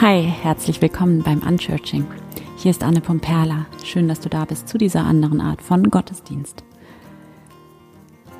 Hi, 0.00 0.22
herzlich 0.22 0.80
willkommen 0.80 1.22
beim 1.22 1.42
Unchurching. 1.42 2.06
Hier 2.56 2.70
ist 2.70 2.82
Anne 2.82 3.02
Pomperla. 3.02 3.66
Schön, 3.84 4.08
dass 4.08 4.20
du 4.20 4.30
da 4.30 4.46
bist 4.46 4.66
zu 4.66 4.78
dieser 4.78 5.04
anderen 5.04 5.42
Art 5.42 5.60
von 5.60 5.90
Gottesdienst. 5.90 6.64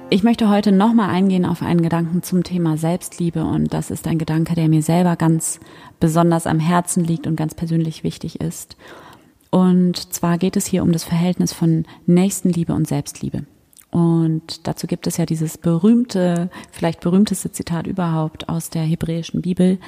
Ich 0.08 0.22
möchte 0.22 0.48
heute 0.48 0.72
nochmal 0.72 1.10
eingehen 1.10 1.44
auf 1.44 1.60
einen 1.60 1.82
Gedanken 1.82 2.22
zum 2.22 2.44
Thema 2.44 2.78
Selbstliebe 2.78 3.44
und 3.44 3.74
das 3.74 3.90
ist 3.90 4.06
ein 4.06 4.16
Gedanke, 4.16 4.54
der 4.54 4.70
mir 4.70 4.80
selber 4.80 5.16
ganz 5.16 5.60
besonders 6.00 6.46
am 6.46 6.60
Herzen 6.60 7.04
liegt 7.04 7.26
und 7.26 7.36
ganz 7.36 7.54
persönlich 7.54 8.04
wichtig 8.04 8.40
ist. 8.40 8.78
Und 9.50 10.14
zwar 10.14 10.38
geht 10.38 10.56
es 10.56 10.64
hier 10.64 10.82
um 10.82 10.92
das 10.92 11.04
Verhältnis 11.04 11.52
von 11.52 11.84
Nächstenliebe 12.06 12.72
und 12.72 12.88
Selbstliebe. 12.88 13.44
Und 13.90 14.66
dazu 14.66 14.86
gibt 14.86 15.06
es 15.06 15.18
ja 15.18 15.26
dieses 15.26 15.58
berühmte, 15.58 16.48
vielleicht 16.70 17.00
berühmteste 17.00 17.52
Zitat 17.52 17.86
überhaupt 17.86 18.48
aus 18.48 18.70
der 18.70 18.84
hebräischen 18.84 19.42
Bibel. 19.42 19.78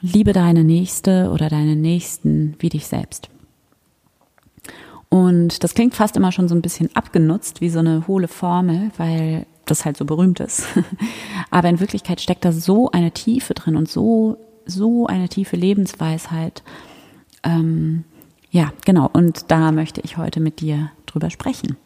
Liebe 0.00 0.32
deine 0.32 0.64
Nächste 0.64 1.30
oder 1.30 1.48
deine 1.48 1.76
Nächsten 1.76 2.54
wie 2.58 2.68
dich 2.68 2.86
selbst. 2.86 3.28
Und 5.08 5.62
das 5.62 5.74
klingt 5.74 5.94
fast 5.94 6.16
immer 6.16 6.32
schon 6.32 6.48
so 6.48 6.54
ein 6.54 6.62
bisschen 6.62 6.94
abgenutzt, 6.94 7.60
wie 7.60 7.70
so 7.70 7.78
eine 7.78 8.06
hohle 8.06 8.28
Formel, 8.28 8.90
weil 8.96 9.46
das 9.64 9.84
halt 9.84 9.96
so 9.96 10.04
berühmt 10.04 10.40
ist. 10.40 10.66
Aber 11.50 11.68
in 11.68 11.80
Wirklichkeit 11.80 12.20
steckt 12.20 12.44
da 12.44 12.52
so 12.52 12.90
eine 12.90 13.12
Tiefe 13.12 13.54
drin 13.54 13.76
und 13.76 13.88
so, 13.88 14.36
so 14.66 15.06
eine 15.06 15.28
tiefe 15.28 15.56
Lebensweisheit. 15.56 16.62
Ähm, 17.42 18.04
ja, 18.50 18.72
genau. 18.84 19.08
Und 19.12 19.50
da 19.50 19.72
möchte 19.72 20.00
ich 20.00 20.16
heute 20.16 20.40
mit 20.40 20.60
dir 20.60 20.90
drüber 21.06 21.30
sprechen. 21.30 21.76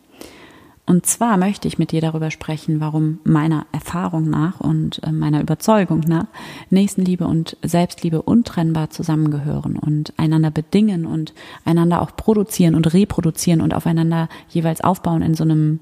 Und 0.91 1.07
zwar 1.07 1.37
möchte 1.37 1.69
ich 1.69 1.79
mit 1.79 1.93
dir 1.93 2.01
darüber 2.01 2.33
sprechen, 2.33 2.81
warum 2.81 3.21
meiner 3.23 3.65
Erfahrung 3.71 4.29
nach 4.29 4.59
und 4.59 5.01
äh, 5.05 5.13
meiner 5.13 5.41
Überzeugung 5.41 6.01
nach 6.01 6.27
Nächstenliebe 6.69 7.29
und 7.29 7.57
Selbstliebe 7.63 8.23
untrennbar 8.23 8.91
zusammengehören 8.91 9.77
und 9.77 10.13
einander 10.17 10.51
bedingen 10.51 11.07
und 11.07 11.33
einander 11.65 12.03
auch 12.03 12.17
produzieren 12.17 12.75
und 12.75 12.93
reproduzieren 12.93 13.61
und 13.61 13.73
aufeinander 13.73 14.29
jeweils 14.49 14.81
aufbauen 14.81 15.23
in 15.23 15.35
so 15.35 15.45
einem, 15.45 15.79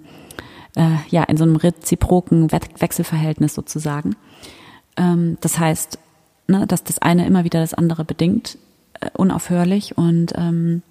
äh, 0.77 0.97
ja, 1.09 1.23
in 1.23 1.39
so 1.39 1.45
einem 1.45 1.57
reziproken 1.57 2.53
Wechselverhältnis 2.53 3.55
sozusagen. 3.55 4.15
Ähm, 4.99 5.39
das 5.41 5.59
heißt, 5.59 5.99
ne, 6.49 6.67
dass 6.67 6.85
das 6.85 6.99
eine 6.99 7.27
immer 7.27 7.45
wieder 7.45 7.61
das 7.61 7.73
andere 7.73 8.05
bedingt, 8.05 8.59
äh, 9.01 9.09
unaufhörlich 9.17 9.97
und 9.97 10.35
ähm, 10.37 10.83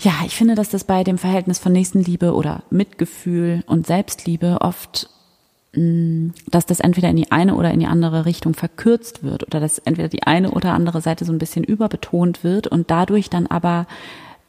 ja, 0.00 0.12
ich 0.24 0.34
finde, 0.34 0.54
dass 0.54 0.70
das 0.70 0.84
bei 0.84 1.04
dem 1.04 1.18
Verhältnis 1.18 1.58
von 1.58 1.72
Nächstenliebe 1.72 2.34
oder 2.34 2.62
Mitgefühl 2.70 3.62
und 3.66 3.86
Selbstliebe 3.86 4.58
oft, 4.62 5.10
mm, 5.74 6.30
dass 6.50 6.64
das 6.64 6.80
entweder 6.80 7.10
in 7.10 7.16
die 7.16 7.30
eine 7.30 7.54
oder 7.54 7.70
in 7.70 7.80
die 7.80 7.86
andere 7.86 8.24
Richtung 8.24 8.54
verkürzt 8.54 9.22
wird 9.22 9.46
oder 9.46 9.60
dass 9.60 9.78
entweder 9.78 10.08
die 10.08 10.22
eine 10.22 10.52
oder 10.52 10.72
andere 10.72 11.02
Seite 11.02 11.26
so 11.26 11.32
ein 11.32 11.38
bisschen 11.38 11.64
überbetont 11.64 12.44
wird 12.44 12.66
und 12.66 12.90
dadurch 12.90 13.28
dann 13.28 13.46
aber 13.46 13.86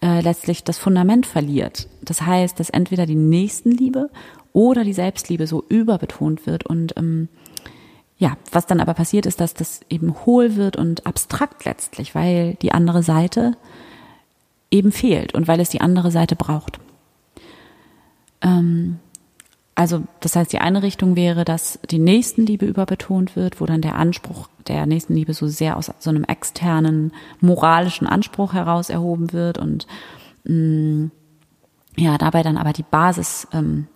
äh, 0.02 0.22
letztlich 0.22 0.64
das 0.64 0.78
Fundament 0.78 1.26
verliert. 1.26 1.88
Das 2.02 2.22
heißt, 2.22 2.58
dass 2.58 2.70
entweder 2.70 3.06
die 3.06 3.16
Nächstenliebe 3.16 4.10
oder 4.54 4.86
die 4.86 4.94
Selbstliebe 4.94 5.48
so 5.48 5.66
überbetont 5.68 6.48
wird 6.48 6.66
und 6.66 6.98
ähm, 6.98 7.28
ja, 8.18 8.38
was 8.52 8.68
dann 8.68 8.80
aber 8.80 8.94
passiert 8.94 9.26
ist, 9.26 9.42
dass 9.42 9.54
das 9.54 9.82
eben 9.90 10.16
hohl 10.26 10.56
wird 10.56 10.78
und 10.78 11.08
abstrakt 11.08 11.66
letztlich, 11.66 12.16
weil 12.16 12.54
die 12.62 12.72
andere 12.72 13.04
Seite 13.04 13.58
eben 14.72 14.91
fehlt 14.91 15.33
und 15.33 15.47
weil 15.47 15.59
es 15.59 15.69
die 15.69 15.81
andere 15.81 16.11
Seite 16.11 16.36
braucht. 16.36 16.80
Ähm, 18.41 19.00
also 19.75 20.03
das 20.19 20.36
heißt, 20.36 20.52
die 20.52 20.59
eine 20.59 20.83
Richtung 20.83 21.16
wäre, 21.16 21.45
dass 21.45 21.80
die 21.89 22.00
Nächstenliebe 22.00 22.66
überbetont 22.66 23.36
wird, 23.36 23.61
wo 23.61 23.65
dann 23.65 23.81
der 23.81 23.95
Anspruch 23.95 24.48
der 24.67 24.86
Nächstenliebe 24.86 25.33
so 25.33 25.48
sehr 25.48 25.77
aus 25.77 25.92
so 25.99 26.10
einem 26.10 26.23
externen 26.23 27.14
moralischen 27.39 28.08
Anspruch 28.08 28.54
heraus 28.54 28.89
erhoben 28.89 29.33
wird 29.33 29.58
und 29.58 29.87
mh, 30.43 30.54
mm, 30.54 31.11
ja, 31.98 32.17
dabei 32.17 32.42
dann 32.42 32.58
aber 32.58 32.73
die 32.73 32.83
Basis, 32.83 33.48
ähm, 33.54 33.87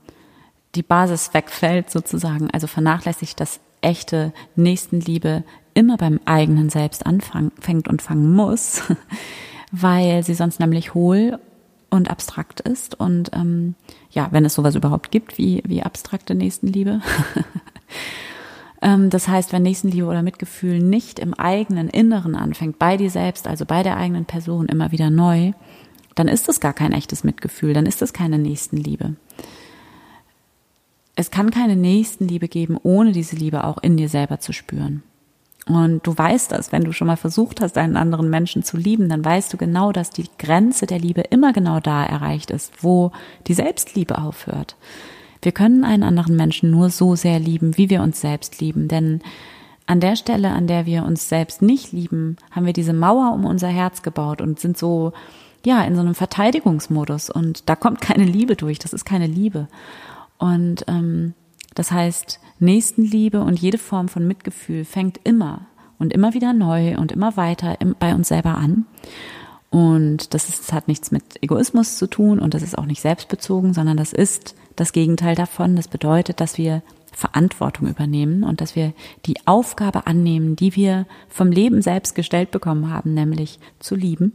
die 0.75 0.83
Basis 0.83 1.33
wegfällt 1.33 1.89
sozusagen, 1.89 2.49
also 2.51 2.67
vernachlässigt, 2.67 3.39
dass 3.39 3.59
echte 3.81 4.33
Nächstenliebe 4.55 5.43
immer 5.73 5.97
beim 5.97 6.19
eigenen 6.25 6.69
Selbst 6.69 7.05
anfängt 7.05 7.87
und 7.87 8.01
fangen 8.01 8.33
muss, 8.33 8.81
weil 9.71 10.23
sie 10.23 10.33
sonst 10.33 10.59
nämlich 10.59 10.93
hohl 10.93 11.39
und 11.89 12.09
abstrakt 12.09 12.59
ist. 12.59 12.99
Und 12.99 13.31
ähm, 13.33 13.75
ja, 14.11 14.27
wenn 14.31 14.45
es 14.45 14.53
sowas 14.53 14.75
überhaupt 14.75 15.11
gibt 15.11 15.37
wie, 15.37 15.63
wie 15.65 15.83
abstrakte 15.83 16.35
Nächstenliebe. 16.35 17.01
ähm, 18.81 19.09
das 19.09 19.27
heißt, 19.27 19.53
wenn 19.53 19.63
Nächstenliebe 19.63 20.05
oder 20.05 20.21
Mitgefühl 20.21 20.79
nicht 20.79 21.19
im 21.19 21.33
eigenen 21.33 21.89
Inneren 21.89 22.35
anfängt, 22.35 22.79
bei 22.79 22.97
dir 22.97 23.09
selbst, 23.09 23.47
also 23.47 23.65
bei 23.65 23.83
der 23.83 23.97
eigenen 23.97 24.25
Person 24.25 24.67
immer 24.67 24.91
wieder 24.91 25.09
neu, 25.09 25.53
dann 26.15 26.27
ist 26.27 26.47
es 26.47 26.59
gar 26.59 26.73
kein 26.73 26.93
echtes 26.93 27.23
Mitgefühl, 27.23 27.73
dann 27.73 27.85
ist 27.85 28.01
es 28.01 28.13
keine 28.13 28.37
Nächstenliebe. 28.37 29.15
Es 31.15 31.31
kann 31.31 31.51
keine 31.51 31.75
Nächstenliebe 31.75 32.47
geben, 32.47 32.77
ohne 32.81 33.13
diese 33.13 33.35
Liebe 33.35 33.63
auch 33.63 33.77
in 33.81 33.95
dir 33.95 34.09
selber 34.09 34.39
zu 34.39 34.51
spüren. 34.51 35.03
Und 35.67 36.05
du 36.05 36.15
weißt 36.15 36.51
das, 36.51 36.71
wenn 36.71 36.83
du 36.83 36.91
schon 36.91 37.07
mal 37.07 37.17
versucht 37.17 37.59
hast, 37.59 37.77
einen 37.77 37.97
anderen 37.97 38.29
Menschen 38.29 38.63
zu 38.63 38.77
lieben, 38.77 39.09
dann 39.09 39.25
weißt 39.25 39.51
du 39.51 39.57
genau, 39.57 39.91
dass 39.91 40.11
die 40.11 40.29
Grenze 40.37 40.85
der 40.85 40.99
Liebe 40.99 41.21
immer 41.21 41.53
genau 41.53 41.79
da 41.79 42.05
erreicht 42.05 42.51
ist, 42.51 42.83
wo 42.83 43.11
die 43.47 43.55
Selbstliebe 43.55 44.19
aufhört. 44.19 44.75
Wir 45.41 45.51
können 45.51 45.83
einen 45.83 46.03
anderen 46.03 46.35
Menschen 46.35 46.69
nur 46.69 46.91
so 46.91 47.15
sehr 47.15 47.39
lieben, 47.39 47.77
wie 47.77 47.89
wir 47.89 48.03
uns 48.03 48.21
selbst 48.21 48.61
lieben, 48.61 48.87
denn 48.87 49.21
an 49.87 49.99
der 49.99 50.15
Stelle, 50.15 50.49
an 50.51 50.67
der 50.67 50.85
wir 50.85 51.03
uns 51.03 51.29
selbst 51.29 51.61
nicht 51.61 51.91
lieben, 51.91 52.37
haben 52.51 52.65
wir 52.65 52.73
diese 52.73 52.93
Mauer 52.93 53.33
um 53.33 53.45
unser 53.45 53.67
Herz 53.67 54.01
gebaut 54.01 54.41
und 54.41 54.59
sind 54.59 54.77
so, 54.77 55.13
ja, 55.63 55.83
in 55.83 55.95
so 55.95 56.01
einem 56.01 56.15
Verteidigungsmodus 56.15 57.29
und 57.29 57.69
da 57.69 57.75
kommt 57.75 58.01
keine 58.01 58.25
Liebe 58.25 58.55
durch, 58.55 58.79
das 58.79 58.93
ist 58.93 59.05
keine 59.05 59.27
Liebe. 59.27 59.67
Und 60.37 60.85
ähm, 60.87 61.33
das 61.75 61.91
heißt, 61.91 62.39
Nächstenliebe 62.59 63.41
und 63.41 63.59
jede 63.59 63.77
Form 63.77 64.07
von 64.07 64.27
Mitgefühl 64.27 64.85
fängt 64.85 65.19
immer 65.23 65.67
und 65.99 66.13
immer 66.13 66.33
wieder 66.33 66.53
neu 66.53 66.97
und 66.97 67.11
immer 67.11 67.37
weiter 67.37 67.77
bei 67.99 68.15
uns 68.15 68.29
selber 68.29 68.55
an. 68.55 68.85
Und 69.69 70.33
das, 70.33 70.47
ist, 70.47 70.59
das 70.61 70.73
hat 70.73 70.87
nichts 70.87 71.11
mit 71.11 71.43
Egoismus 71.43 71.97
zu 71.97 72.07
tun 72.07 72.39
und 72.39 72.53
das 72.53 72.63
ist 72.63 72.77
auch 72.77 72.85
nicht 72.85 73.01
selbstbezogen, 73.01 73.73
sondern 73.73 73.97
das 73.97 74.13
ist 74.13 74.55
das 74.77 74.93
Gegenteil 74.93 75.35
davon. 75.35 75.75
Das 75.75 75.89
bedeutet, 75.89 76.39
dass 76.39 76.57
wir 76.57 76.81
Verantwortung 77.11 77.87
übernehmen 77.87 78.43
und 78.43 78.61
dass 78.61 78.75
wir 78.75 78.93
die 79.25 79.35
Aufgabe 79.45 80.07
annehmen, 80.07 80.55
die 80.55 80.75
wir 80.75 81.05
vom 81.27 81.51
Leben 81.51 81.81
selbst 81.81 82.15
gestellt 82.15 82.51
bekommen 82.51 82.89
haben, 82.89 83.13
nämlich 83.13 83.59
zu 83.79 83.95
lieben 83.95 84.33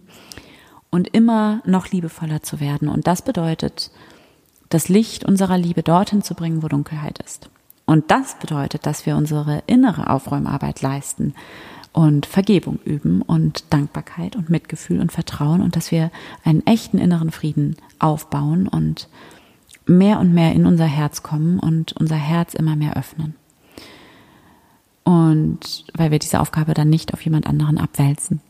und 0.91 1.09
immer 1.09 1.63
noch 1.65 1.89
liebevoller 1.89 2.43
zu 2.43 2.61
werden. 2.61 2.89
Und 2.89 3.07
das 3.07 3.23
bedeutet, 3.23 3.91
das 4.71 4.89
Licht 4.89 5.25
unserer 5.25 5.59
Liebe 5.59 5.83
dorthin 5.83 6.23
zu 6.23 6.35
bringen, 6.35 6.63
wo 6.63 6.69
Dunkelheit 6.69 7.19
ist. 7.19 7.51
Und 7.85 8.11
das 8.11 8.39
bedeutet, 8.39 8.87
dass 8.87 9.05
wir 9.05 9.17
unsere 9.17 9.63
innere 9.67 10.09
Aufräumarbeit 10.09 10.81
leisten 10.81 11.35
und 11.93 12.25
Vergebung 12.25 12.79
üben 12.85 13.21
und 13.21 13.65
Dankbarkeit 13.71 14.37
und 14.37 14.49
Mitgefühl 14.49 15.01
und 15.01 15.11
Vertrauen 15.11 15.61
und 15.61 15.75
dass 15.75 15.91
wir 15.91 16.13
einen 16.45 16.65
echten 16.67 16.99
inneren 16.99 17.33
Frieden 17.33 17.77
aufbauen 17.99 18.69
und 18.69 19.09
mehr 19.87 20.21
und 20.21 20.33
mehr 20.33 20.53
in 20.53 20.67
unser 20.67 20.85
Herz 20.85 21.25
kommen 21.25 21.59
und 21.59 21.93
unser 21.95 22.17
Herz 22.17 22.55
immer 22.55 22.77
mehr 22.77 22.97
öffnen. 22.97 23.35
Und 25.03 25.85
weil 25.95 26.13
wir 26.13 26.21
diese 26.21 26.39
Aufgabe 26.39 26.75
dann 26.75 26.91
nicht 26.91 27.13
auf 27.13 27.23
jemand 27.23 27.49
anderen 27.49 27.79
abwälzen. 27.79 28.41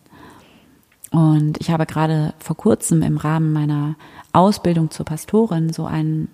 Und 1.11 1.61
ich 1.61 1.71
habe 1.71 1.87
gerade 1.87 2.35
vor 2.39 2.57
kurzem 2.57 3.03
im 3.03 3.17
Rahmen 3.17 3.53
meiner 3.53 3.97
Ausbildung 4.33 4.91
zur 4.91 5.07
Pastorin 5.07 5.73
so 5.73 5.85
einen 5.87 6.29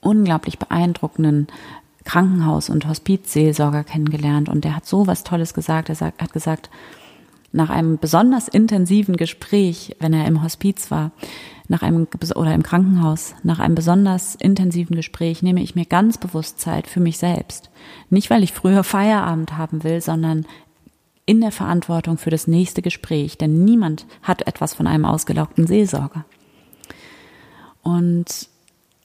unglaublich 0.00 0.58
beeindruckenden 0.58 1.46
Krankenhaus- 2.04 2.70
und 2.70 2.88
Hospizseelsorger 2.88 3.84
kennengelernt 3.84 4.48
und 4.48 4.64
der 4.64 4.74
hat 4.74 4.86
so 4.86 5.06
was 5.06 5.24
Tolles 5.24 5.54
gesagt. 5.54 5.90
Er 5.90 6.00
hat 6.00 6.32
gesagt, 6.32 6.70
nach 7.52 7.70
einem 7.70 7.98
besonders 7.98 8.48
intensiven 8.48 9.16
Gespräch, 9.16 9.96
wenn 10.00 10.12
er 10.12 10.26
im 10.26 10.42
Hospiz 10.42 10.90
war, 10.90 11.12
nach 11.68 11.82
einem 11.82 12.06
oder 12.34 12.54
im 12.54 12.62
Krankenhaus, 12.62 13.34
nach 13.42 13.58
einem 13.58 13.74
besonders 13.74 14.34
intensiven 14.34 14.96
Gespräch 14.96 15.42
nehme 15.42 15.62
ich 15.62 15.74
mir 15.74 15.84
ganz 15.84 16.18
bewusst 16.18 16.60
Zeit 16.60 16.86
für 16.86 17.00
mich 17.00 17.18
selbst. 17.18 17.70
Nicht, 18.10 18.30
weil 18.30 18.42
ich 18.42 18.52
früher 18.52 18.84
Feierabend 18.84 19.56
haben 19.56 19.84
will, 19.84 20.00
sondern 20.00 20.46
in 21.28 21.42
der 21.42 21.52
Verantwortung 21.52 22.16
für 22.16 22.30
das 22.30 22.46
nächste 22.46 22.80
Gespräch, 22.80 23.36
denn 23.36 23.62
niemand 23.62 24.06
hat 24.22 24.46
etwas 24.46 24.72
von 24.72 24.86
einem 24.86 25.04
ausgelaugten 25.04 25.66
Seelsorger. 25.66 26.24
Und 27.82 28.48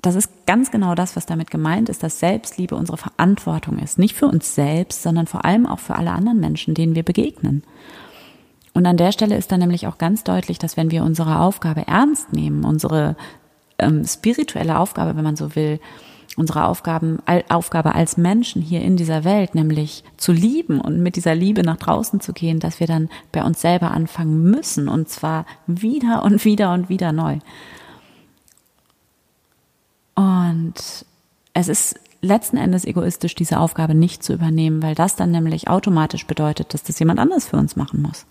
das 0.01 0.15
ist 0.15 0.45
ganz 0.45 0.71
genau 0.71 0.95
das, 0.95 1.17
was 1.17 1.25
damit 1.25 1.51
gemeint 1.51 1.89
ist, 1.89 2.01
dass 2.01 2.19
Selbstliebe 2.19 2.75
unsere 2.75 2.97
Verantwortung 2.97 3.77
ist. 3.77 3.99
Nicht 3.99 4.15
für 4.15 4.27
uns 4.27 4.55
selbst, 4.55 5.03
sondern 5.03 5.27
vor 5.27 5.43
allem 5.43 5.65
auch 5.65 5.79
für 5.79 5.95
alle 5.95 6.11
anderen 6.11 6.39
Menschen, 6.39 6.75
denen 6.75 6.95
wir 6.95 7.03
begegnen. 7.03 7.63
Und 8.73 8.85
an 8.85 8.95
der 8.95 9.11
Stelle 9.11 9.35
ist 9.35 9.51
dann 9.51 9.59
nämlich 9.59 9.85
auch 9.87 9.97
ganz 9.97 10.23
deutlich, 10.23 10.57
dass 10.57 10.77
wenn 10.77 10.91
wir 10.91 11.03
unsere 11.03 11.39
Aufgabe 11.39 11.87
ernst 11.87 12.31
nehmen, 12.31 12.63
unsere 12.63 13.17
ähm, 13.79 14.05
spirituelle 14.05 14.79
Aufgabe, 14.79 15.17
wenn 15.17 15.25
man 15.25 15.35
so 15.35 15.55
will, 15.55 15.81
unsere 16.35 16.65
Aufgaben, 16.65 17.19
Aufgabe 17.49 17.93
als 17.95 18.17
Menschen 18.17 18.61
hier 18.61 18.81
in 18.81 18.97
dieser 18.97 19.23
Welt, 19.23 19.55
nämlich 19.55 20.03
zu 20.17 20.31
lieben 20.31 20.81
und 20.81 21.01
mit 21.01 21.15
dieser 21.15 21.35
Liebe 21.35 21.63
nach 21.63 21.77
draußen 21.77 22.19
zu 22.19 22.33
gehen, 22.33 22.59
dass 22.59 22.79
wir 22.79 22.87
dann 22.87 23.09
bei 23.31 23.43
uns 23.43 23.61
selber 23.61 23.91
anfangen 23.91 24.43
müssen 24.43 24.87
und 24.87 25.09
zwar 25.09 25.45
wieder 25.67 26.23
und 26.23 26.43
wieder 26.45 26.73
und 26.73 26.89
wieder 26.89 27.11
neu. 27.11 27.39
Und 30.15 31.05
es 31.53 31.67
ist 31.67 31.99
letzten 32.21 32.57
Endes 32.57 32.85
egoistisch, 32.85 33.35
diese 33.35 33.59
Aufgabe 33.59 33.93
nicht 33.93 34.23
zu 34.23 34.33
übernehmen, 34.33 34.81
weil 34.81 34.95
das 34.95 35.15
dann 35.15 35.31
nämlich 35.31 35.67
automatisch 35.67 36.25
bedeutet, 36.25 36.73
dass 36.73 36.83
das 36.83 36.97
jemand 36.99 37.19
anders 37.19 37.45
für 37.45 37.57
uns 37.57 37.75
machen 37.75 38.01
muss. 38.01 38.25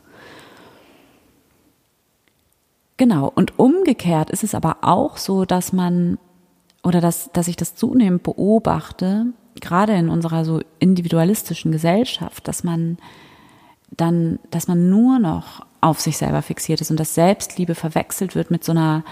Genau. 2.96 3.30
Und 3.34 3.58
umgekehrt 3.58 4.30
ist 4.30 4.44
es 4.44 4.54
aber 4.54 4.78
auch 4.82 5.16
so, 5.16 5.44
dass 5.44 5.72
man 5.72 6.18
oder 6.82 7.00
dass, 7.00 7.30
dass 7.32 7.48
ich 7.48 7.56
das 7.56 7.74
zunehmend 7.74 8.22
beobachte, 8.22 9.26
gerade 9.60 9.92
in 9.92 10.08
unserer 10.08 10.44
so 10.44 10.60
individualistischen 10.78 11.72
Gesellschaft, 11.72 12.48
dass 12.48 12.64
man 12.64 12.98
dann, 13.90 14.38
dass 14.50 14.68
man 14.68 14.88
nur 14.88 15.18
noch 15.18 15.66
auf 15.80 16.00
sich 16.00 16.16
selber 16.16 16.42
fixiert 16.42 16.80
ist 16.80 16.90
und 16.90 16.98
dass 16.98 17.14
Selbstliebe 17.14 17.74
verwechselt 17.74 18.34
wird 18.34 18.50
mit 18.50 18.64
so 18.64 18.72
einer 18.72 19.04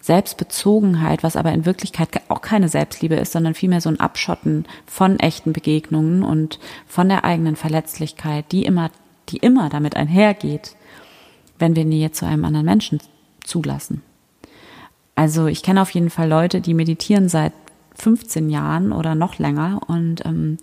Selbstbezogenheit, 0.00 1.22
was 1.22 1.36
aber 1.36 1.52
in 1.52 1.64
Wirklichkeit 1.64 2.08
auch 2.28 2.40
keine 2.40 2.68
Selbstliebe 2.68 3.14
ist, 3.14 3.32
sondern 3.32 3.54
vielmehr 3.54 3.80
so 3.80 3.88
ein 3.88 4.00
Abschotten 4.00 4.66
von 4.84 5.18
echten 5.18 5.52
Begegnungen 5.52 6.22
und 6.22 6.58
von 6.86 7.08
der 7.08 7.24
eigenen 7.24 7.56
Verletzlichkeit, 7.56 8.50
die 8.52 8.64
immer, 8.64 8.90
die 9.28 9.38
immer 9.38 9.68
damit 9.68 9.96
einhergeht, 9.96 10.76
wenn 11.58 11.76
wir 11.76 11.84
Nähe 11.84 12.10
zu 12.10 12.26
einem 12.26 12.44
anderen 12.44 12.66
Menschen 12.66 13.00
zulassen. 13.44 14.02
Also 15.14 15.46
ich 15.46 15.62
kenne 15.62 15.82
auf 15.82 15.90
jeden 15.90 16.10
Fall 16.10 16.28
Leute, 16.28 16.60
die 16.60 16.74
meditieren 16.74 17.28
seit 17.28 17.52
15 17.96 18.48
Jahren 18.50 18.92
oder 18.92 19.14
noch 19.14 19.38
länger 19.38 19.80
und 19.86 20.24
ähm, 20.24 20.58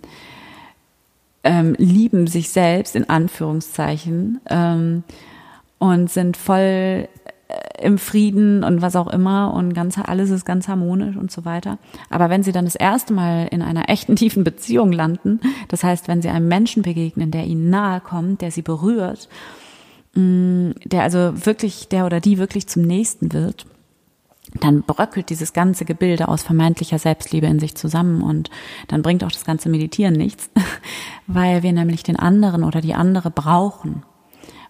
ähm, 1.42 1.74
lieben 1.78 2.26
sich 2.26 2.50
selbst 2.50 2.96
in 2.96 3.08
Anführungszeichen 3.08 4.40
ähm, 4.48 5.04
und 5.78 6.10
sind 6.10 6.36
voll 6.36 7.08
äh, 7.48 7.82
im 7.82 7.96
Frieden 7.96 8.62
und 8.62 8.82
was 8.82 8.96
auch 8.96 9.06
immer 9.08 9.54
und 9.54 9.72
ganz 9.72 9.98
alles 9.98 10.30
ist 10.30 10.44
ganz 10.44 10.68
harmonisch 10.68 11.16
und 11.16 11.30
so 11.30 11.44
weiter. 11.44 11.78
Aber 12.10 12.28
wenn 12.28 12.42
sie 12.42 12.52
dann 12.52 12.66
das 12.66 12.74
erste 12.74 13.14
Mal 13.14 13.48
in 13.50 13.62
einer 13.62 13.88
echten 13.88 14.16
tiefen 14.16 14.44
Beziehung 14.44 14.92
landen, 14.92 15.40
das 15.68 15.82
heißt, 15.82 16.08
wenn 16.08 16.20
sie 16.20 16.28
einem 16.28 16.48
Menschen 16.48 16.82
begegnen, 16.82 17.30
der 17.30 17.44
ihnen 17.44 17.70
nahe 17.70 18.00
kommt, 18.00 18.42
der 18.42 18.50
sie 18.50 18.62
berührt, 18.62 19.28
mm, 20.14 20.72
der 20.84 21.02
also 21.02 21.46
wirklich, 21.46 21.88
der 21.88 22.04
oder 22.04 22.20
die 22.20 22.36
wirklich 22.36 22.66
zum 22.66 22.82
Nächsten 22.82 23.32
wird, 23.32 23.64
dann 24.54 24.82
bröckelt 24.82 25.30
dieses 25.30 25.52
ganze 25.52 25.84
Gebilde 25.84 26.28
aus 26.28 26.42
vermeintlicher 26.42 26.98
Selbstliebe 26.98 27.46
in 27.46 27.60
sich 27.60 27.74
zusammen 27.74 28.22
und 28.22 28.50
dann 28.88 29.02
bringt 29.02 29.22
auch 29.22 29.32
das 29.32 29.44
ganze 29.44 29.68
Meditieren 29.68 30.14
nichts, 30.14 30.50
weil 31.26 31.62
wir 31.62 31.72
nämlich 31.72 32.02
den 32.02 32.16
anderen 32.16 32.64
oder 32.64 32.80
die 32.80 32.94
andere 32.94 33.30
brauchen, 33.30 34.02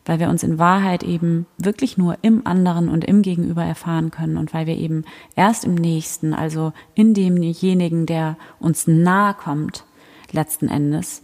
weil 0.05 0.21
wir 0.21 0.29
uns 0.29 0.43
in 0.43 0.59
Wahrheit 0.59 1.03
eben 1.03 1.47
wirklich 1.57 1.97
nur 1.97 2.19
im 2.23 2.47
anderen 2.47 2.89
und 2.89 3.05
im 3.05 3.23
Gegenüber 3.23 3.65
erfahren 3.65 4.11
können 4.11 4.37
und 4.37 4.53
weil 4.53 4.67
wir 4.67 4.77
eben 4.77 5.05
erst 5.35 5.65
im 5.65 5.75
Nächsten, 5.75 6.35
also 6.35 6.73
in 6.95 7.15
demjenigen, 7.15 8.07
der 8.07 8.37
uns 8.59 8.87
nahe 8.87 9.35
kommt, 9.35 9.85
letzten 10.33 10.69
Endes, 10.69 11.23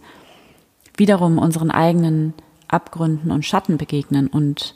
wiederum 0.95 1.37
unseren 1.37 1.69
eigenen 1.69 2.33
Abgründen 2.67 3.31
und 3.31 3.45
Schatten 3.45 3.77
begegnen 3.77 4.27
und 4.27 4.75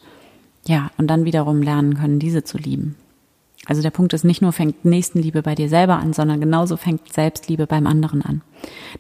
ja, 0.65 0.91
und 0.97 1.07
dann 1.07 1.25
wiederum 1.25 1.63
lernen 1.63 1.95
können, 1.95 2.19
diese 2.19 2.43
zu 2.43 2.59
lieben. 2.59 2.95
Also 3.67 3.83
der 3.83 3.91
Punkt 3.91 4.13
ist 4.13 4.23
nicht 4.23 4.41
nur 4.41 4.53
fängt 4.53 4.85
Nächstenliebe 4.85 5.43
bei 5.43 5.53
dir 5.53 5.69
selber 5.69 5.97
an, 5.97 6.13
sondern 6.13 6.39
genauso 6.39 6.77
fängt 6.77 7.13
Selbstliebe 7.13 7.67
beim 7.67 7.85
anderen 7.85 8.23
an. 8.23 8.41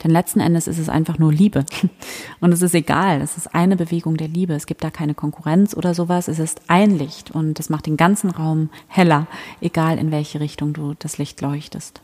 Denn 0.03 0.11
letzten 0.11 0.39
Endes 0.39 0.67
ist 0.67 0.77
es 0.77 0.87
einfach 0.87 1.17
nur 1.17 1.33
Liebe. 1.33 1.65
Und 2.41 2.51
es 2.51 2.61
ist 2.61 2.75
egal, 2.75 3.21
es 3.21 3.37
ist 3.37 3.55
eine 3.55 3.75
Bewegung 3.75 4.17
der 4.17 4.27
Liebe. 4.27 4.53
Es 4.53 4.67
gibt 4.67 4.83
da 4.83 4.91
keine 4.91 5.15
Konkurrenz 5.15 5.75
oder 5.75 5.95
sowas. 5.95 6.27
Es 6.27 6.37
ist 6.37 6.61
ein 6.67 6.97
Licht 6.97 7.31
und 7.31 7.59
es 7.59 7.69
macht 7.69 7.87
den 7.87 7.97
ganzen 7.97 8.29
Raum 8.29 8.69
heller, 8.87 9.27
egal 9.61 9.97
in 9.97 10.11
welche 10.11 10.39
Richtung 10.39 10.73
du 10.73 10.93
das 10.97 11.17
Licht 11.17 11.41
leuchtest. 11.41 12.01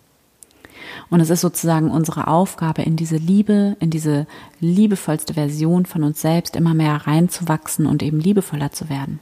Und 1.09 1.19
es 1.19 1.30
ist 1.30 1.42
sozusagen 1.42 1.92
unsere 1.92 2.27
Aufgabe, 2.27 2.81
in 2.81 2.95
diese 2.95 3.18
Liebe, 3.18 3.75
in 3.80 3.89
diese 3.89 4.25
liebevollste 4.59 5.33
Version 5.36 5.86
von 5.86 6.04
uns 6.04 6.21
selbst 6.21 6.56
immer 6.56 6.74
mehr 6.74 7.07
reinzuwachsen 7.07 7.86
und 7.86 8.01
eben 8.04 8.19
liebevoller 8.19 8.71
zu 8.71 8.89
werden. 8.89 9.19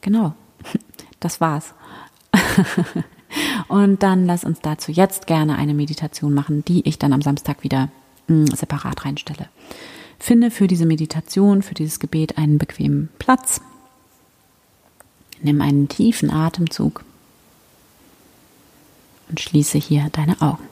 Genau 0.00 0.34
das 1.20 1.40
war's. 1.40 1.74
und 3.68 4.02
dann 4.02 4.26
lass 4.26 4.44
uns 4.44 4.60
dazu 4.60 4.92
jetzt 4.92 5.26
gerne 5.26 5.56
eine 5.56 5.74
Meditation 5.74 6.34
machen, 6.34 6.64
die 6.64 6.86
ich 6.86 6.98
dann 6.98 7.12
am 7.12 7.22
Samstag 7.22 7.62
wieder 7.62 7.88
hm, 8.28 8.46
separat 8.46 9.04
reinstelle. 9.04 9.48
Finde 10.18 10.50
für 10.50 10.66
diese 10.66 10.86
Meditation, 10.86 11.62
für 11.62 11.74
dieses 11.74 12.00
Gebet 12.00 12.38
einen 12.38 12.58
bequemen 12.58 13.10
Platz. 13.18 13.60
Nimm 15.42 15.60
einen 15.60 15.88
tiefen 15.88 16.30
Atemzug 16.30 17.04
und 19.28 19.40
schließe 19.40 19.78
hier 19.78 20.08
deine 20.12 20.40
Augen. 20.40 20.64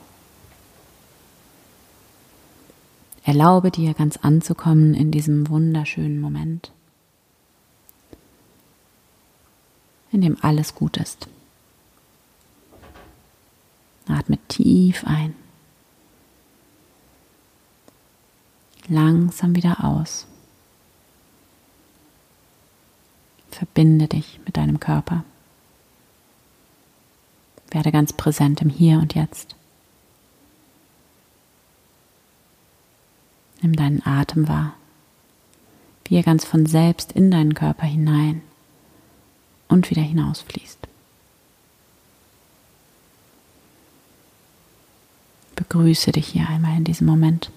Erlaube 3.23 3.71
dir 3.71 3.93
ganz 3.93 4.17
anzukommen 4.17 4.93
in 4.93 5.11
diesem 5.11 5.49
wunderschönen 5.49 6.21
Moment. 6.21 6.71
In 10.15 10.21
dem 10.21 10.37
alles 10.41 10.75
gut 10.75 10.95
ist. 10.95 11.27
Atme 14.07 14.37
tief 14.47 15.03
ein. 15.05 15.35
Langsam 18.87 19.55
wieder 19.55 19.83
aus. 19.83 20.25
Verbinde 23.51 24.07
dich 24.07 24.39
mit 24.45 24.55
deinem 24.55 24.79
Körper. 24.79 25.25
Werde 27.71 27.91
ganz 27.91 28.13
präsent 28.13 28.61
im 28.61 28.69
Hier 28.69 28.99
und 28.99 29.15
Jetzt. 29.15 29.55
Nimm 33.61 33.75
deinen 33.75 34.05
Atem 34.05 34.47
wahr, 34.47 34.75
wie 36.05 36.15
er 36.15 36.23
ganz 36.23 36.45
von 36.45 36.65
selbst 36.65 37.11
in 37.11 37.31
deinen 37.31 37.53
Körper 37.53 37.85
hinein 37.85 38.41
und 39.67 39.89
wieder 39.89 40.01
hinausfließt. 40.01 40.79
Begrüße 45.55 46.11
dich 46.11 46.27
hier 46.27 46.47
einmal 46.47 46.77
in 46.77 46.83
diesem 46.83 47.07
Moment. 47.07 47.49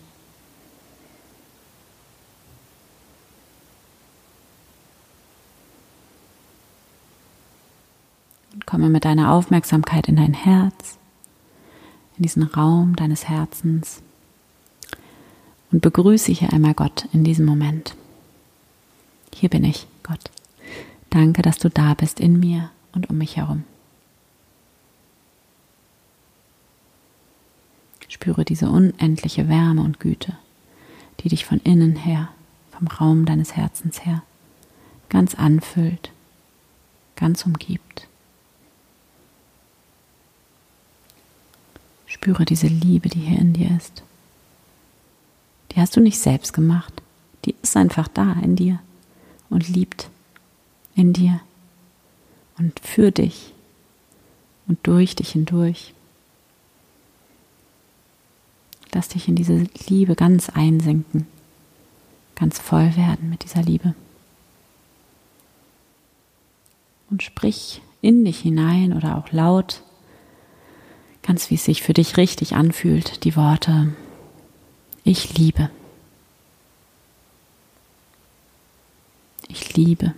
Und 8.55 8.67
komme 8.67 8.89
mit 8.89 9.05
deiner 9.05 9.33
Aufmerksamkeit 9.33 10.09
in 10.09 10.17
dein 10.17 10.35
Herz, 10.35 10.97
in 12.17 12.23
diesen 12.23 12.45
Raum 12.45 12.97
deines 12.97 13.29
Herzens 13.29 14.03
und 15.71 15.83
begrüße 15.83 16.33
hier 16.33 16.53
einmal 16.53 16.75
Gott 16.75 17.07
in 17.13 17.25
diesem 17.25 17.47
Moment. 17.47 17.95
Hier 19.35 19.49
bin 19.49 19.65
ich, 19.65 19.87
Gott. 20.03 20.31
Danke, 21.11 21.43
dass 21.43 21.59
du 21.59 21.71
da 21.71 21.95
bist 21.95 22.21
in 22.21 22.39
mir 22.39 22.71
und 22.93 23.09
um 23.11 23.19
mich 23.19 23.37
herum. 23.37 23.65
Spüre 28.09 28.45
diese 28.45 28.69
unendliche 28.69 29.49
Wärme 29.49 29.83
und 29.83 30.01
Güte, 30.01 30.37
die 31.21 31.29
dich 31.29 31.45
von 31.45 31.59
innen 31.61 31.95
her, 31.95 32.31
vom 32.71 32.89
Raum 32.89 33.27
deines 33.27 33.55
Herzens 33.55 34.05
her, 34.05 34.23
ganz 35.09 35.35
anfüllt, 35.35 36.11
ganz 37.17 37.45
umgibt. 37.45 38.09
Spüre 42.07 42.45
diese 42.45 42.67
Liebe, 42.67 43.09
die 43.09 43.21
hier 43.21 43.39
in 43.39 43.53
dir 43.53 43.77
ist. 43.77 44.03
Die 45.73 45.81
hast 45.81 45.95
du 45.97 46.01
nicht 46.01 46.19
selbst 46.19 46.53
gemacht, 46.53 47.03
die 47.45 47.55
ist 47.63 47.77
einfach 47.77 48.09
da 48.09 48.33
in 48.43 48.57
dir 48.57 48.81
und 49.51 49.69
liebt 49.69 50.11
in 50.99 51.13
dir 51.13 51.41
und 52.59 52.81
für 52.81 53.13
dich 53.13 53.55
und 54.67 54.79
durch 54.83 55.15
dich 55.15 55.31
hindurch. 55.31 55.95
Lass 58.93 59.09
dich 59.09 59.29
in 59.29 59.37
diese 59.37 59.65
Liebe 59.87 60.17
ganz 60.17 60.51
einsinken, 60.51 61.27
ganz 62.35 62.59
voll 62.59 62.97
werden 62.97 63.31
mit 63.31 63.45
dieser 63.45 63.63
Liebe. 63.63 63.95
Und 67.11 67.23
sprich 67.23 67.81
in 68.03 68.25
dich 68.25 68.41
hinein 68.41 68.93
oder 68.93 69.17
auch 69.17 69.31
laut, 69.31 69.83
ganz 71.23 71.49
wie 71.49 71.55
es 71.55 71.65
sich 71.65 71.83
für 71.83 71.95
dich 71.95 72.17
richtig 72.17 72.55
anfühlt, 72.57 73.25
die 73.25 73.37
Worte, 73.37 73.95
ich 75.05 75.39
liebe. 75.39 75.71
Ich 79.47 79.77
liebe. 79.77 80.15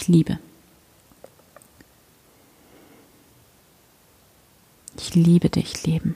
ich 0.00 0.08
liebe. 0.08 0.38
Ich 4.96 5.14
liebe 5.14 5.48
dich, 5.48 5.84
Leben. 5.84 6.14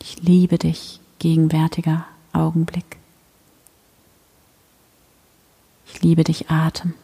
Ich 0.00 0.22
liebe 0.22 0.58
dich, 0.58 1.00
gegenwärtiger 1.18 2.06
Augenblick. 2.32 2.98
Ich 5.86 6.02
liebe 6.02 6.24
dich, 6.24 6.50
Atem. 6.50 6.94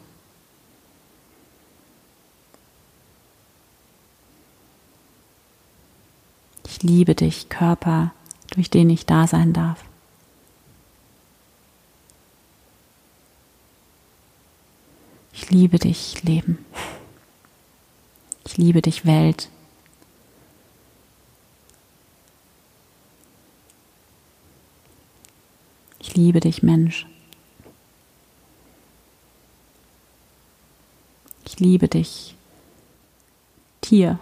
Ich 6.67 6.83
liebe 6.83 7.15
dich, 7.15 7.49
Körper, 7.49 8.13
durch 8.55 8.71
den 8.71 8.91
ich 8.91 9.07
da 9.07 9.27
sein 9.27 9.53
darf. 9.53 9.90
Ich 15.51 15.57
liebe 15.57 15.81
dich, 15.81 16.23
Leben. 16.23 16.65
Ich 18.47 18.57
liebe 18.57 18.83
dich, 18.83 19.05
Welt. 19.05 19.49
Ich 25.99 26.15
liebe 26.15 26.39
dich, 26.39 26.63
Mensch. 26.63 27.05
Ich 31.45 31.59
liebe 31.59 31.89
dich, 31.89 32.37
Tier, 33.81 34.21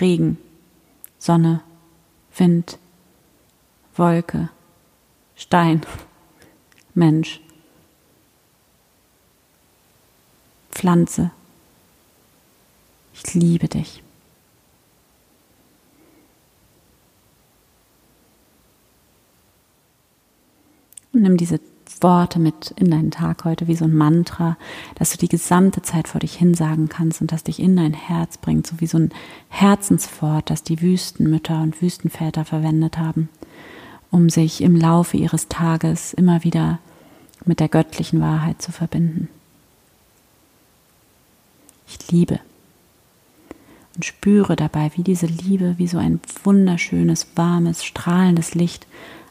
Regen, 0.00 0.36
Sonne, 1.20 1.62
Wind, 2.36 2.78
Wolke, 3.94 4.50
Stein, 5.36 5.86
Mensch, 6.94 7.40
Pflanze. 10.76 11.30
Ich 13.14 13.32
liebe 13.32 13.66
dich. 13.66 14.02
Und 21.14 21.22
nimm 21.22 21.38
diese 21.38 21.60
Worte 22.02 22.38
mit 22.38 22.74
in 22.76 22.90
deinen 22.90 23.10
Tag 23.10 23.46
heute 23.46 23.68
wie 23.68 23.74
so 23.74 23.86
ein 23.86 23.96
Mantra, 23.96 24.58
dass 24.96 25.12
du 25.12 25.16
die 25.16 25.28
gesamte 25.28 25.80
Zeit 25.80 26.08
vor 26.08 26.20
dich 26.20 26.34
hinsagen 26.34 26.90
kannst 26.90 27.22
und 27.22 27.32
das 27.32 27.42
dich 27.42 27.58
in 27.58 27.74
dein 27.74 27.94
Herz 27.94 28.36
bringt, 28.36 28.66
so 28.66 28.78
wie 28.78 28.86
so 28.86 28.98
ein 28.98 29.12
Herzenswort, 29.48 30.50
das 30.50 30.62
die 30.62 30.82
Wüstenmütter 30.82 31.62
und 31.62 31.80
Wüstenväter 31.80 32.44
verwendet 32.44 32.98
haben, 32.98 33.30
um 34.10 34.28
sich 34.28 34.60
im 34.60 34.76
Laufe 34.76 35.16
ihres 35.16 35.48
Tages 35.48 36.12
immer 36.12 36.44
wieder 36.44 36.80
mit 37.46 37.60
der 37.60 37.70
göttlichen 37.70 38.20
Wahrheit 38.20 38.60
zu 38.60 38.72
verbinden. 38.72 39.30
Ich 41.86 42.10
liebe 42.10 42.40
und 43.96 44.04
spüre 44.04 44.56
dabei, 44.56 44.90
wie 44.94 45.02
diese 45.02 45.26
Liebe, 45.26 45.74
wie 45.78 45.88
so 45.88 45.98
ein 45.98 46.20
wunderschönes, 46.44 47.26
warmes, 47.34 47.84
strahlendes 47.84 48.54
Licht 48.54 48.86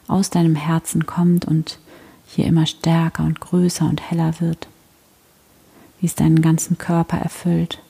aus 0.08 0.30
deinem 0.30 0.56
Herzen 0.56 1.06
kommt 1.06 1.44
und 1.44 1.78
hier 2.26 2.46
immer 2.46 2.66
stärker 2.66 3.24
und 3.24 3.40
größer 3.40 3.88
und 3.88 4.10
heller 4.10 4.40
wird, 4.40 4.68
wie 6.00 6.06
es 6.06 6.16
deinen 6.16 6.42
ganzen 6.42 6.78
Körper 6.78 7.16
erfüllt, 7.16 7.80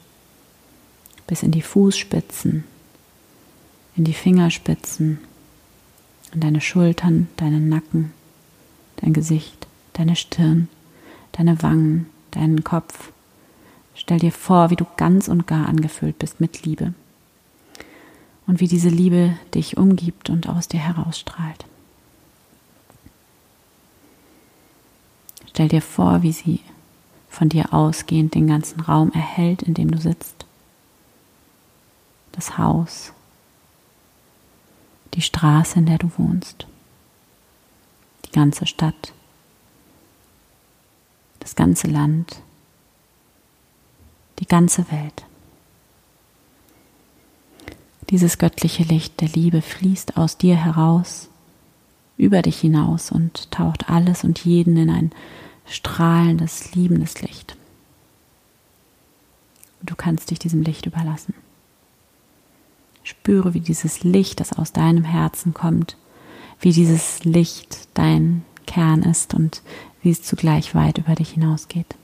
bis 1.26 1.42
in 1.42 1.50
die 1.50 1.62
Fußspitzen, 1.62 2.64
in 3.96 4.04
die 4.04 4.12
Fingerspitzen, 4.12 5.18
in 6.32 6.40
deine 6.40 6.61
Schultern, 6.61 7.28
deinen 7.37 7.70
Nacken, 7.70 8.12
dein 8.96 9.14
Gesicht, 9.14 9.66
deine 9.94 10.16
Stirn, 10.16 10.68
deine 11.32 11.62
Wangen, 11.62 12.06
deinen 12.32 12.62
Kopf. 12.64 13.12
Stell 13.97 14.19
dir 14.19 14.31
vor, 14.31 14.71
wie 14.71 14.76
du 14.76 14.87
ganz 14.97 15.26
und 15.26 15.47
gar 15.47 15.67
angefüllt 15.67 16.19
bist 16.19 16.38
mit 16.38 16.65
Liebe. 16.65 16.93
Und 18.47 18.61
wie 18.61 18.69
diese 18.69 18.91
Liebe 18.91 19.37
dich 19.55 19.79
umgibt 19.79 20.31
und 20.31 20.49
aus 20.49 20.69
dir 20.69 20.79
herausstrahlt. 20.79 21.65
Stell 25.49 25.69
dir 25.69 25.81
vor, 25.81 26.23
wie 26.23 26.33
sie 26.33 26.61
von 27.31 27.49
dir 27.49 27.73
ausgehend 27.73 28.35
den 28.35 28.47
ganzen 28.47 28.81
Raum 28.81 29.11
erhält, 29.12 29.62
in 29.62 29.73
dem 29.73 29.91
du 29.91 29.99
sitzt. 29.99 30.45
Das 32.33 32.59
Haus, 32.59 33.12
die 35.15 35.23
Straße, 35.23 35.79
in 35.79 35.87
der 35.87 35.97
du 35.97 36.11
wohnst, 36.19 36.67
die 38.26 38.33
ganze 38.33 38.67
Stadt, 38.67 39.15
das 41.41 41.57
ganze 41.57 41.87
Land, 41.87 42.43
die 44.38 44.47
ganze 44.47 44.90
Welt. 44.90 45.25
Dieses 48.11 48.38
göttliche 48.38 48.85
Licht 48.85 49.21
der 49.21 49.28
Liebe 49.28 49.62
fließt 49.62 50.16
aus 50.16 50.38
dir 50.38 50.57
heraus, 50.57 51.28
über 52.16 52.43
dich 52.43 52.61
hinaus 52.61 53.11
und 53.11 53.50
taucht 53.50 53.90
alles 53.90 54.25
und 54.25 54.45
jeden 54.45 54.76
in 54.76 54.90
ein 54.90 55.12
strahlendes, 55.66 56.75
liebendes 56.75 57.21
Licht. 57.21 57.57
Du 59.83 59.95
kannst 59.95 60.31
dich 60.31 60.38
diesem 60.38 60.62
Licht 60.62 60.87
überlassen. 60.87 61.35
Spüre, 63.02 63.55
wie 63.55 63.61
dieses 63.61 64.02
Licht, 64.02 64.40
das 64.40 64.52
aus 64.52 64.73
deinem 64.73 65.05
Herzen 65.05 65.55
kommt, 65.55 65.97
wie 66.61 66.73
dieses 66.73 67.25
Licht 67.25 67.88
dein 67.95 68.45
Kern 68.66 69.02
ist 69.02 69.35
und 69.35 69.62
wie 70.02 70.11
es 70.11 70.23
zugleich 70.23 70.75
weit 70.75 70.99
über 70.99 71.14
dich 71.14 71.31
hinausgeht. 71.31 71.95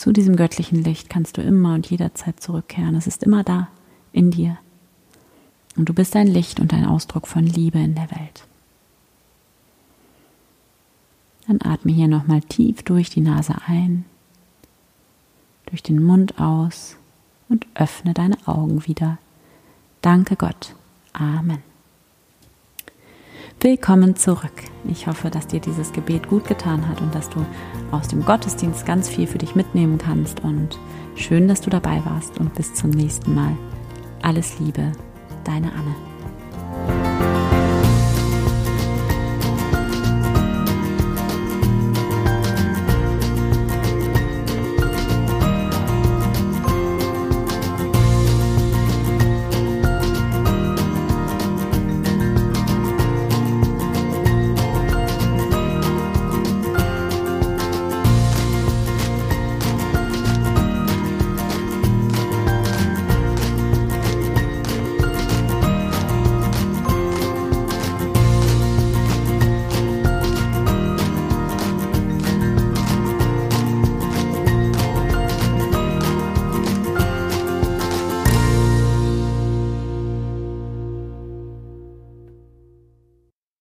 Zu 0.00 0.12
diesem 0.12 0.34
göttlichen 0.34 0.82
Licht 0.82 1.10
kannst 1.10 1.36
du 1.36 1.42
immer 1.42 1.74
und 1.74 1.90
jederzeit 1.90 2.40
zurückkehren. 2.40 2.94
Es 2.94 3.06
ist 3.06 3.22
immer 3.22 3.44
da, 3.44 3.68
in 4.14 4.30
dir. 4.30 4.56
Und 5.76 5.90
du 5.90 5.92
bist 5.92 6.16
ein 6.16 6.26
Licht 6.26 6.58
und 6.58 6.72
ein 6.72 6.86
Ausdruck 6.86 7.26
von 7.26 7.44
Liebe 7.44 7.78
in 7.78 7.94
der 7.94 8.10
Welt. 8.10 8.46
Dann 11.46 11.60
atme 11.60 11.92
hier 11.92 12.08
nochmal 12.08 12.40
tief 12.40 12.82
durch 12.82 13.10
die 13.10 13.20
Nase 13.20 13.56
ein, 13.66 14.06
durch 15.66 15.82
den 15.82 16.02
Mund 16.02 16.40
aus 16.40 16.96
und 17.50 17.66
öffne 17.74 18.14
deine 18.14 18.38
Augen 18.48 18.86
wieder. 18.86 19.18
Danke 20.00 20.36
Gott. 20.36 20.74
Amen. 21.12 21.69
Willkommen 23.62 24.16
zurück. 24.16 24.54
Ich 24.88 25.06
hoffe, 25.06 25.28
dass 25.28 25.46
dir 25.46 25.60
dieses 25.60 25.92
Gebet 25.92 26.28
gut 26.30 26.48
getan 26.48 26.88
hat 26.88 27.02
und 27.02 27.14
dass 27.14 27.28
du 27.28 27.44
aus 27.90 28.08
dem 28.08 28.24
Gottesdienst 28.24 28.86
ganz 28.86 29.06
viel 29.06 29.26
für 29.26 29.36
dich 29.36 29.54
mitnehmen 29.54 29.98
kannst. 29.98 30.40
Und 30.40 30.78
schön, 31.14 31.46
dass 31.46 31.60
du 31.60 31.68
dabei 31.68 32.02
warst 32.06 32.40
und 32.40 32.54
bis 32.54 32.72
zum 32.72 32.88
nächsten 32.88 33.34
Mal. 33.34 33.54
Alles 34.22 34.58
Liebe, 34.60 34.92
deine 35.44 35.70
Anne. 35.74 36.09